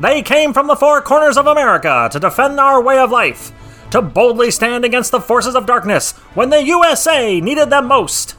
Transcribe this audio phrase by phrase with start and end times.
[0.00, 3.52] They came from the four corners of America to defend our way of life,
[3.90, 8.34] to boldly stand against the forces of darkness when the USA needed them most.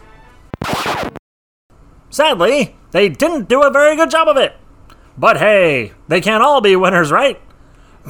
[2.10, 4.56] Sadly, they didn't do a very good job of it.
[5.16, 7.40] But hey, they can't all be winners, right?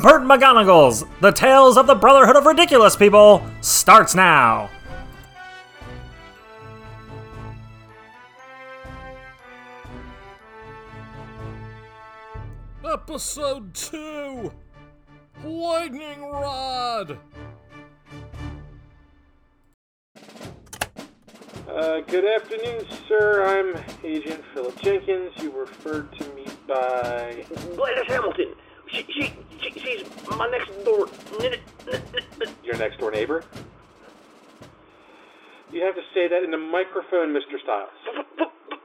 [0.02, 4.70] Burt McGonagall's The Tales of the Brotherhood of Ridiculous People starts now.
[12.92, 14.52] Episode 2
[15.46, 17.18] Lightning Rod!
[21.70, 23.44] Uh, good afternoon, sir.
[23.48, 25.32] I'm Agent Philip Jenkins.
[25.42, 27.46] You were referred to me by.
[27.78, 28.54] Gladys Hamilton.
[28.88, 30.04] She, she, she, she's
[30.38, 31.08] my next door.
[31.40, 31.54] n-
[31.94, 32.02] n-
[32.42, 33.46] n- Your next door neighbor?
[35.72, 37.58] You have to say that in the microphone, Mr.
[37.64, 37.90] Stiles.
[38.20, 38.80] f- f- f-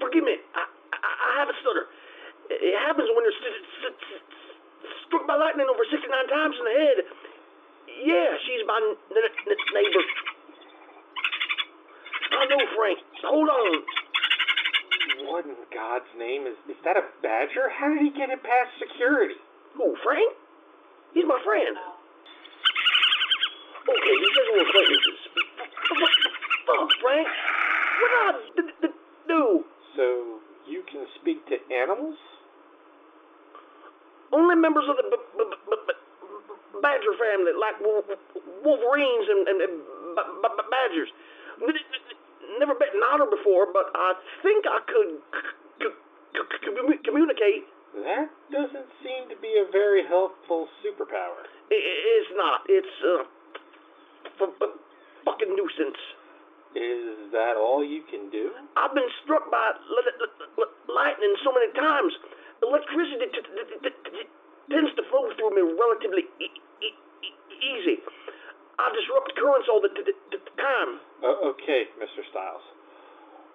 [0.00, 0.36] Forgive me.
[0.54, 1.86] I, I, I have a stutter.
[2.48, 4.22] It happens when you're st- st- st-
[5.08, 6.98] struck by lightning over 69 times in the head.
[8.02, 10.04] Yeah, she's my n- n- neighbor.
[12.34, 12.98] I know, Frank.
[13.22, 13.72] Hold on.
[15.30, 16.58] What in God's name is.
[16.68, 17.70] Is that a badger?
[17.70, 19.38] How did he get it past security?
[19.78, 20.34] Who, Frank?
[21.14, 21.78] He's my friend.
[23.86, 25.20] Okay, he says we're acquaintances.
[26.66, 27.28] Fuck, Frank.
[28.02, 28.98] What did I d- d-
[29.30, 29.64] do?
[29.94, 30.04] So,
[30.66, 32.18] you can speak to animals?
[34.32, 37.78] Only members of the b- b- b- badger family, like
[38.64, 39.72] wolverines and, and, and
[40.70, 41.08] badgers.
[42.58, 45.10] Never met an otter before, but I think I could
[45.80, 45.88] c-
[46.34, 47.64] c- c- commu- communicate.
[48.04, 51.46] That doesn't seem to be a very helpful superpower.
[51.70, 52.60] It's not.
[52.68, 53.24] It's uh,
[54.42, 54.78] f- f-
[55.24, 55.96] fucking nuisance.
[56.76, 58.52] Is that all you can do?
[58.76, 62.12] I've been struck by li- li- li- lightning so many times.
[62.62, 64.28] Electricity t- t- t-
[64.70, 66.96] tends to flow through me relatively e- e-
[67.60, 68.00] easy.
[68.78, 71.00] I disrupt currents all the time.
[71.24, 72.20] Uh, okay, Mr.
[72.30, 72.62] Stiles.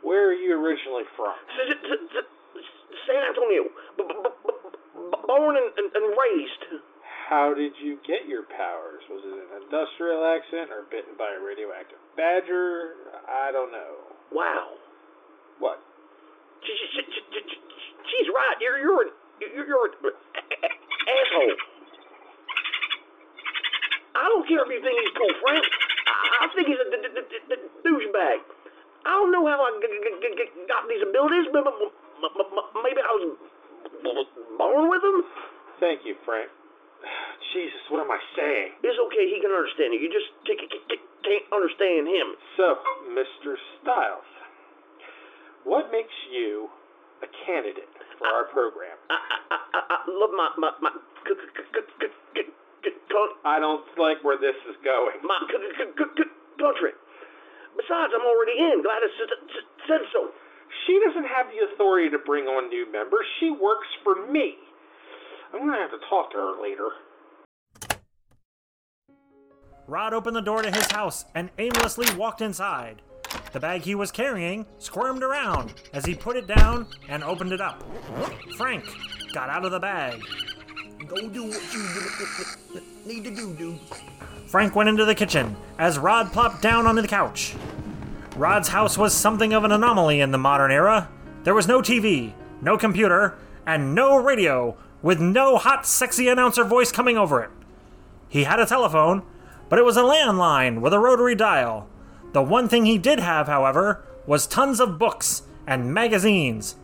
[0.01, 1.33] Where are you originally from?
[3.07, 3.63] San Antonio,
[3.97, 6.81] b- b- b- born and, and, and raised.
[7.29, 9.01] How did you get your powers?
[9.09, 12.93] Was it an industrial accident or bitten by a radioactive badger?
[13.29, 13.95] I don't know.
[14.33, 14.75] Wow.
[15.59, 15.79] What?
[18.11, 18.55] She, she, she, she, she- she's right.
[18.59, 21.55] You're you're an, you're, you're an asshole.
[24.11, 25.63] I don't care if you think he's cool, Frank.
[25.63, 28.37] I, I think he's a d- d- d- d- douchebag.
[29.07, 32.83] I don't know how I g- g- g- got these abilities, but but- but- but
[32.83, 33.39] maybe I was
[34.59, 35.23] born with them.
[35.79, 36.51] Thank you, Frank.
[37.55, 38.77] Jesus, what am I saying?
[38.83, 39.25] It's okay.
[39.31, 39.99] He can understand you.
[40.05, 42.35] You just c- c- c- can't understand him.
[42.57, 42.77] So,
[43.15, 43.55] Mr.
[43.81, 44.27] Stiles,
[45.63, 46.69] what makes you
[47.23, 47.89] a candidate
[48.21, 48.93] for our program?
[49.09, 50.91] I I, I, I I love my my my
[51.25, 51.81] c- c- c-
[53.43, 55.17] I don't like where this is going.
[55.25, 56.93] my country.
[57.75, 58.83] Besides, I'm already in.
[58.85, 60.29] Gladys s- s- said so.
[60.85, 63.25] She doesn't have the authority to bring on new members.
[63.39, 64.55] She works for me.
[65.53, 66.89] I'm going to have to talk to her later.
[69.87, 73.01] Rod opened the door to his house and aimlessly walked inside.
[73.51, 77.59] The bag he was carrying squirmed around as he put it down and opened it
[77.59, 77.83] up.
[78.55, 78.85] Frank
[79.33, 80.21] got out of the bag.
[81.07, 83.79] Go do what you need to do, dude.
[84.47, 87.53] Frank went into the kitchen as Rod plopped down onto the couch.
[88.37, 91.09] Rod's house was something of an anomaly in the modern era.
[91.43, 96.91] There was no TV, no computer, and no radio, with no hot, sexy announcer voice
[96.91, 97.49] coming over it.
[98.29, 99.23] He had a telephone,
[99.67, 101.89] but it was a landline with a rotary dial.
[102.33, 106.75] The one thing he did have, however, was tons of books and magazines.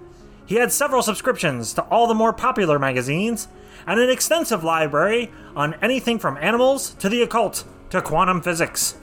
[0.46, 3.48] He had several subscriptions to all the more popular magazines,
[3.86, 8.96] and an extensive library on anything from animals to the occult to quantum physics.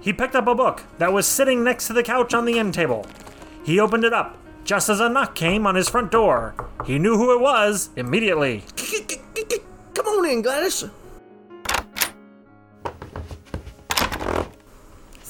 [0.00, 2.74] He picked up a book that was sitting next to the couch on the end
[2.74, 3.06] table.
[3.64, 6.54] He opened it up just as a knock came on his front door.
[6.84, 8.64] He knew who it was immediately.
[9.94, 10.84] Come on in, Gladys.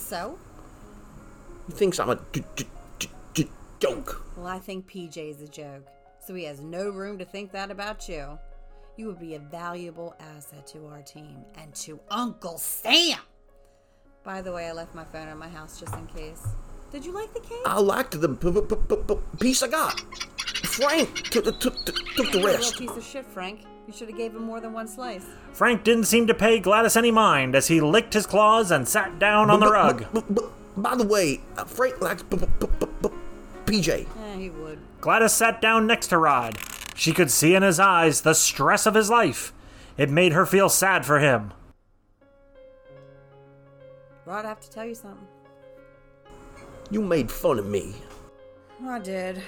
[0.07, 0.39] So?
[1.67, 2.19] He thinks I'm a
[3.81, 4.25] joke.
[4.37, 5.89] Well, I think PJ is a joke,
[6.25, 8.39] so he has no room to think that about you.
[8.97, 13.19] You would be a valuable asset to our team and to Uncle Sam.
[14.23, 16.47] By the way, I left my phone at my house just in case.
[16.93, 17.59] Did you like the cake?
[17.67, 20.01] I liked the p- p- p- piece I got.
[20.77, 23.65] Frank took, took, took, took the You're a real piece of shit, Frank.
[23.87, 25.25] You should have gave him more than one slice.
[25.55, 29.19] Frank didn't seem to pay Gladys any mind as he licked his claws and sat
[29.19, 30.05] down on the rug.
[30.77, 32.23] by the way, uh, Frank likes
[33.65, 33.89] PJ.
[33.89, 34.79] Eh, he would.
[35.01, 36.59] Gladys sat down next to Rod.
[36.95, 39.55] She could see in his eyes the stress of his life.
[39.97, 41.55] It made her feel sad for him.
[44.27, 45.27] Rod, I have to tell you something.
[46.91, 47.95] You made fun of me.
[48.85, 49.43] I did.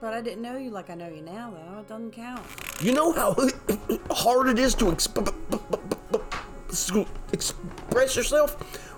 [0.00, 1.80] But I didn't know you like I know you now, though.
[1.80, 2.42] It doesn't count.
[2.80, 3.34] You know how
[4.10, 5.32] hard it is to exp-
[7.32, 8.54] express yourself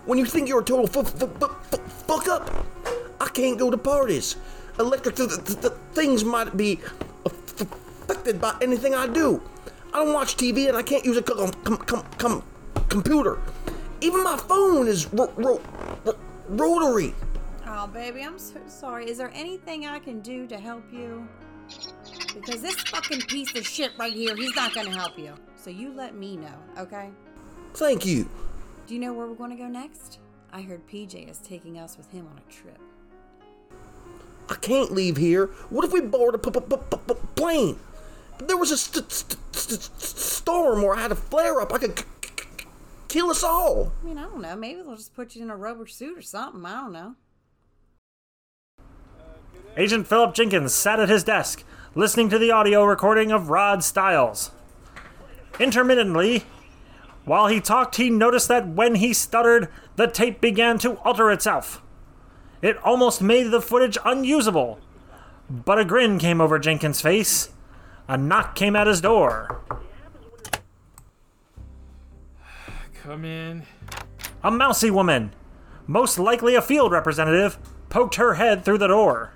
[0.06, 2.50] when you think you're a total f- f- f- fuck up.
[3.20, 4.36] I can't go to parties.
[4.78, 6.80] Electric th- th- th- things might be
[7.24, 9.40] affected by anything I do.
[9.92, 12.42] I don't watch TV and I can't use a com- com- com- com-
[12.88, 13.38] computer.
[14.00, 15.60] Even my phone is ro- ro-
[16.04, 16.18] ro-
[16.48, 17.14] rotary.
[17.86, 19.08] Baby, I'm so sorry.
[19.08, 21.26] Is there anything I can do to help you?
[22.34, 25.34] Because this fucking piece of shit right here, he's not gonna help you.
[25.56, 27.10] So you let me know, okay?
[27.74, 28.28] Thank you.
[28.86, 30.18] Do you know where we're gonna go next?
[30.52, 32.78] I heard PJ is taking us with him on a trip.
[34.48, 35.46] I can't leave here.
[35.68, 37.78] What if we board a p- p- p- p- plane?
[38.38, 41.72] There was a st- st- st- storm or I had a flare up.
[41.72, 42.04] I could c-
[42.38, 42.66] c-
[43.08, 43.92] kill us all.
[44.02, 44.56] I mean, I don't know.
[44.56, 46.64] Maybe they'll just put you in a rubber suit or something.
[46.64, 47.14] I don't know.
[49.78, 51.62] Agent Philip Jenkins sat at his desk,
[51.94, 54.50] listening to the audio recording of Rod Stiles.
[55.60, 56.44] Intermittently,
[57.24, 61.80] while he talked, he noticed that when he stuttered, the tape began to alter itself.
[62.60, 64.80] It almost made the footage unusable.
[65.48, 67.50] But a grin came over Jenkins' face.
[68.08, 69.60] A knock came at his door.
[73.00, 73.62] Come in.
[74.42, 75.32] A mousy woman,
[75.86, 77.58] most likely a field representative,
[77.88, 79.32] poked her head through the door.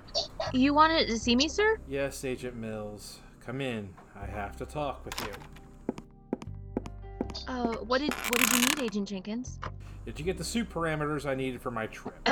[0.53, 1.79] You wanted to see me, sir?
[1.87, 3.19] Yes, Agent Mills.
[3.45, 3.89] Come in.
[4.15, 5.27] I have to talk with you.
[7.47, 9.59] Uh, what did what did you need, Agent Jenkins?
[10.05, 12.27] Did you get the suit parameters I needed for my trip?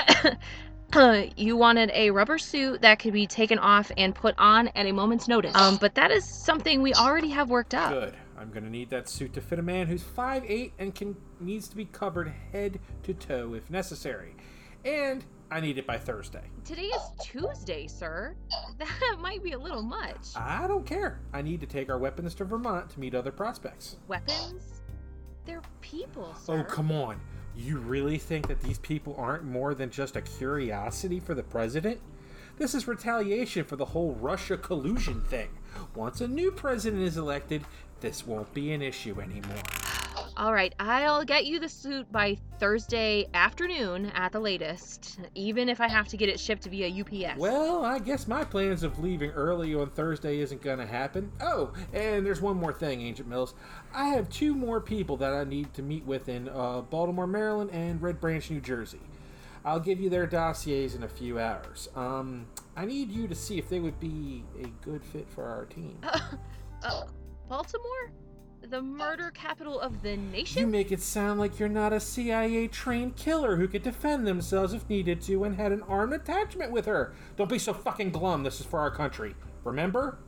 [1.37, 4.91] you wanted a rubber suit that could be taken off and put on at a
[4.91, 5.55] moment's notice.
[5.55, 7.91] Um, but that is something we already have worked up.
[7.91, 8.15] Good.
[8.37, 11.75] I'm gonna need that suit to fit a man who's 5'8 and can needs to
[11.75, 14.35] be covered head to toe if necessary.
[14.83, 16.43] And I need it by Thursday.
[16.63, 18.35] Today is Tuesday, sir.
[18.77, 20.29] That might be a little much.
[20.35, 21.19] I don't care.
[21.33, 23.97] I need to take our weapons to Vermont to meet other prospects.
[24.07, 24.81] Weapons?
[25.45, 26.59] They're people, sir.
[26.59, 27.19] Oh, come on.
[27.55, 31.99] You really think that these people aren't more than just a curiosity for the president?
[32.57, 35.49] This is retaliation for the whole Russia collusion thing.
[35.93, 37.63] Once a new president is elected,
[37.99, 39.61] this won't be an issue anymore.
[40.41, 45.79] All right, I'll get you the suit by Thursday afternoon at the latest, even if
[45.79, 47.39] I have to get it shipped via UPS.
[47.39, 51.31] Well, I guess my plans of leaving early on Thursday isn't gonna happen.
[51.41, 53.53] Oh, and there's one more thing, Agent Mills.
[53.93, 57.69] I have two more people that I need to meet with in uh, Baltimore, Maryland,
[57.71, 59.01] and Red Branch, New Jersey.
[59.63, 61.87] I'll give you their dossiers in a few hours.
[61.95, 65.65] Um, I need you to see if they would be a good fit for our
[65.65, 65.99] team.
[66.83, 67.03] Uh,
[67.47, 68.11] Baltimore?
[68.61, 70.59] The murder capital of the nation?
[70.59, 74.73] You make it sound like you're not a CIA trained killer who could defend themselves
[74.73, 77.13] if needed to and had an armed attachment with her.
[77.37, 78.43] Don't be so fucking glum.
[78.43, 79.35] This is for our country.
[79.63, 80.19] Remember?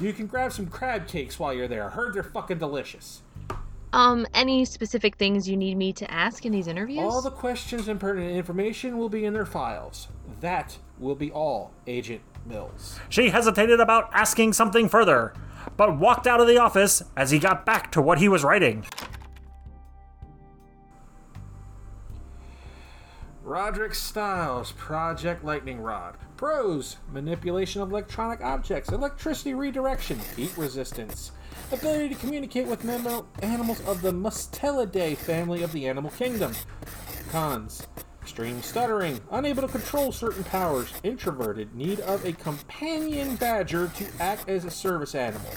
[0.00, 1.90] You can grab some crab cakes while you're there.
[1.90, 3.22] Heard they're fucking delicious.
[3.92, 7.00] Um, any specific things you need me to ask in these interviews?
[7.00, 10.08] All the questions and pertinent information will be in their files.
[10.40, 12.98] That will be all, Agent Mills.
[13.10, 15.34] She hesitated about asking something further,
[15.76, 18.84] but walked out of the office as he got back to what he was writing.
[23.42, 26.16] Roderick Stiles, Project Lightning Rod.
[26.36, 31.32] Pros Manipulation of electronic objects, electricity redirection, heat resistance,
[31.70, 32.88] ability to communicate with
[33.42, 36.54] animals of the Mustelidae family of the animal kingdom.
[37.30, 37.86] Cons
[38.22, 44.48] Extreme stuttering, unable to control certain powers, introverted, need of a companion badger to act
[44.48, 45.50] as a service animal.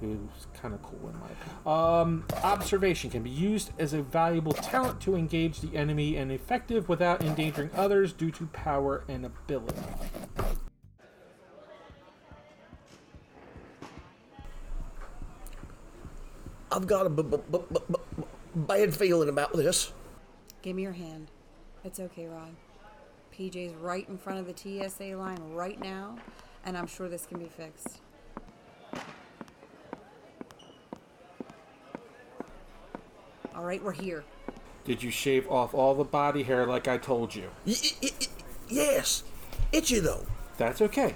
[0.00, 0.18] Who's
[0.60, 1.66] kind of cool in my opinion.
[1.66, 6.88] Um, observation can be used as a valuable talent to engage the enemy and effective
[6.88, 9.80] without endangering others due to power and ability.
[16.72, 18.24] I've got a b- b- b- b- b-
[18.54, 19.92] bad feeling about this.
[20.62, 21.30] Give me your hand.
[21.84, 22.54] It's okay, Rod.
[23.36, 24.54] PJ's right in front of the
[24.88, 26.16] TSA line right now,
[26.64, 28.00] and I'm sure this can be fixed.
[33.54, 34.24] All right, we're here.
[34.84, 37.50] Did you shave off all the body hair like I told you?
[37.66, 38.26] Y- y- y-
[38.68, 39.22] yes.
[39.72, 40.26] Itchy though.
[40.56, 41.14] That's okay.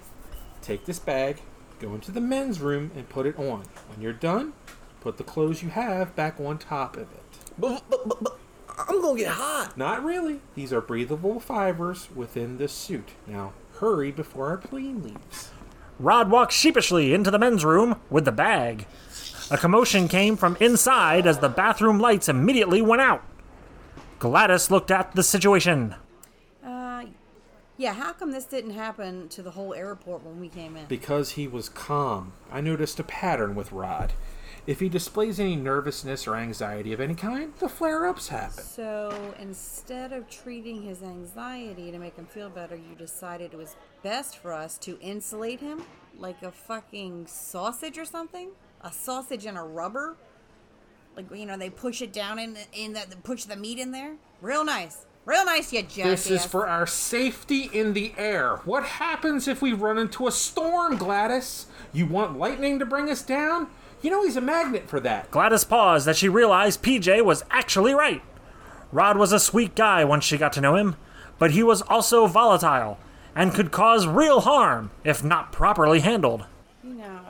[0.63, 1.43] Take this bag,
[1.81, 3.65] go into the men's room, and put it on.
[3.89, 4.53] When you're done,
[5.01, 7.23] put the clothes you have back on top of it.
[7.59, 8.39] But, but, but, but
[8.89, 9.77] I'm gonna get hot.
[9.77, 10.41] Not really.
[10.55, 13.11] These are breathable fibers within this suit.
[13.27, 15.51] Now, hurry before our plane leaves.
[15.99, 18.87] Rod walked sheepishly into the men's room with the bag.
[19.51, 23.23] A commotion came from inside as the bathroom lights immediately went out.
[24.19, 25.95] Gladys looked at the situation.
[26.65, 27.05] Uh,
[27.77, 30.87] yeah, how come this didn't happen to the whole airport when we came in?
[30.87, 32.33] Because he was calm.
[32.51, 34.13] I noticed a pattern with Rod.
[34.67, 38.65] If he displays any nervousness or anxiety of any kind, the flare ups happen.
[38.65, 43.77] So instead of treating his anxiety to make him feel better, you decided it was
[44.03, 45.83] best for us to insulate him
[46.19, 48.51] like a fucking sausage or something?
[48.81, 50.17] A sausage in a rubber?
[51.17, 54.15] Like you know, they push it down in in the push the meat in there.
[54.41, 56.25] Real nice, real nice, you jackass.
[56.25, 58.57] This is for our safety in the air.
[58.65, 61.67] What happens if we run into a storm, Gladys?
[61.93, 63.69] You want lightning to bring us down?
[64.03, 65.31] You know he's a magnet for that.
[65.31, 68.23] Gladys paused as she realized PJ was actually right.
[68.93, 70.97] Rod was a sweet guy once she got to know him,
[71.39, 72.99] but he was also volatile
[73.35, 76.45] and could cause real harm if not properly handled.
[76.83, 77.21] You know,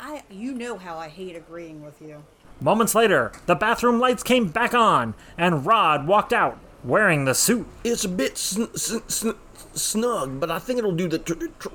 [0.00, 2.24] I you know how I hate agreeing with you.
[2.60, 7.66] Moments later, the bathroom lights came back on, and Rod walked out wearing the suit.
[7.84, 9.36] It's a bit sn- sn- sn-
[9.72, 11.68] snug, but I think it'll do the tr- tr-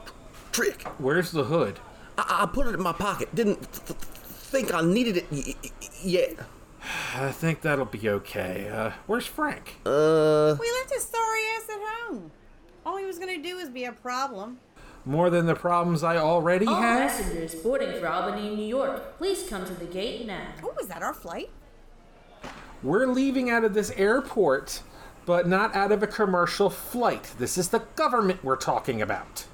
[0.51, 0.83] trick.
[0.99, 1.79] Where's the hood?
[2.17, 3.33] I-, I put it in my pocket.
[3.35, 5.71] Didn't th- th- think I needed it y- y-
[6.03, 6.35] yet.
[7.15, 8.69] I think that'll be okay.
[8.69, 9.75] Uh, where's Frank?
[9.85, 12.31] Uh, We left his sorry ass at home.
[12.85, 14.59] All he was gonna do was be a problem.
[15.03, 17.09] More than the problems I already All have?
[17.09, 20.47] passengers boarding for Albany, New York, please come to the gate now.
[20.63, 21.49] Oh, was that our flight?
[22.83, 24.81] We're leaving out of this airport,
[25.25, 27.33] but not out of a commercial flight.
[27.39, 29.45] This is the government we're talking about.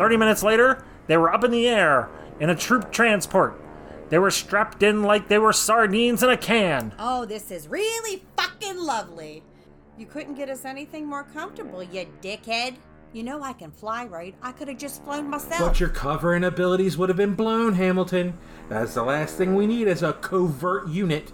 [0.00, 2.08] Thirty minutes later, they were up in the air
[2.40, 3.60] in a troop transport.
[4.08, 6.94] They were strapped in like they were sardines in a can.
[6.98, 9.42] Oh, this is really fucking lovely.
[9.98, 12.76] You couldn't get us anything more comfortable, you dickhead.
[13.12, 14.34] You know I can fly, right?
[14.40, 15.60] I could have just flown myself.
[15.60, 18.38] But your covering abilities would have been blown, Hamilton.
[18.70, 21.30] That's the last thing we need as a covert unit.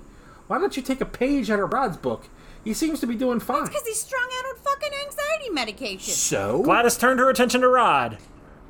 [0.49, 2.29] Why don't you take a page out of Rod's book?
[2.65, 3.67] He seems to be doing fine.
[3.67, 6.15] Because he's strung out on fucking anxiety medication.
[6.15, 6.65] So?
[6.65, 8.19] Gladys turned her attention to Rod.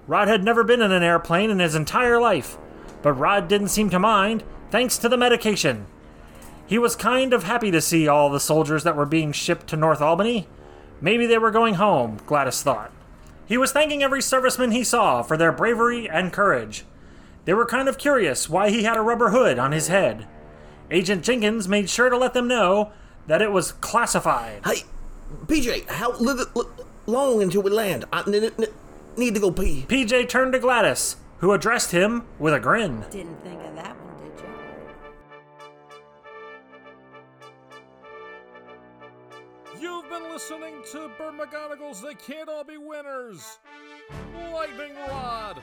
[0.07, 2.57] Rod had never been in an airplane in his entire life,
[3.03, 5.87] but Rod didn't seem to mind, thanks to the medication.
[6.67, 9.77] He was kind of happy to see all the soldiers that were being shipped to
[9.77, 10.49] North Albany.
[11.01, 12.93] Maybe they were going home, Gladys thought.
[13.47, 16.85] He was thanking every serviceman he saw for their bravery and courage.
[17.45, 20.27] They were kind of curious why he had a rubber hood on his head.
[20.91, 22.93] Agent Jenkins made sure to let them know
[23.29, 24.63] that it was classified.
[24.65, 24.83] hey,
[25.47, 26.13] PJ, how
[27.07, 28.05] long until we land?
[28.13, 28.67] I n- n-
[29.19, 29.85] need to go pee.
[29.89, 33.05] PJ turned to Gladys, who addressed him with a grin.
[33.11, 34.33] Didn't think of that one, did
[39.79, 39.81] you?
[39.81, 43.59] You've been listening to Burt McGonagall's They Can't All Be Winners.
[44.53, 45.61] Lightning Rod.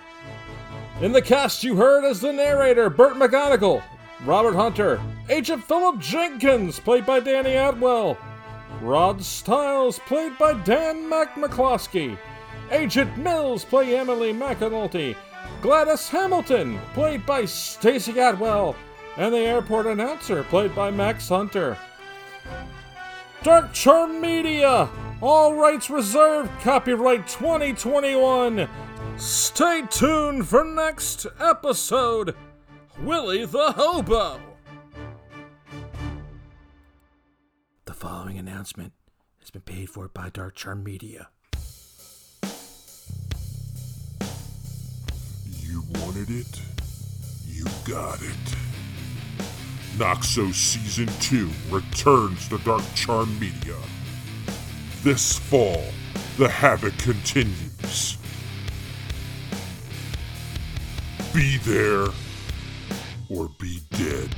[1.01, 3.81] In the cast, you heard as the narrator Burt McGonagall,
[4.25, 8.17] Robert Hunter, Agent Philip Jenkins, played by Danny Atwell,
[8.81, 12.17] Rod Stiles, played by Dan McCloskey,
[12.74, 15.15] Agent Mills, play Emily McAnulty,
[15.62, 18.75] Gladys Hamilton, played by Stacy Atwell,
[19.15, 21.77] and the airport announcer, played by Max Hunter.
[23.44, 24.89] Dark Charm Media.
[25.22, 26.50] All rights reserved.
[26.62, 28.68] Copyright 2021.
[29.18, 32.36] Stay tuned for next episode.
[33.00, 34.39] Willie the Hobo.
[37.86, 38.94] The following announcement
[39.39, 41.30] has been paid for by Dark Charm Media.
[46.00, 46.62] Wanted it,
[47.45, 48.55] you got it.
[49.97, 53.77] Noxo Season 2 returns to Dark Charm Media.
[55.03, 55.83] This fall,
[56.38, 58.17] the havoc continues.
[61.33, 62.07] Be there
[63.29, 64.33] or be dead.